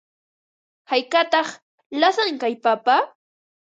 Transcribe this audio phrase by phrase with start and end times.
[0.91, 1.47] ¿Haykataq
[1.99, 2.95] lasan kay papa?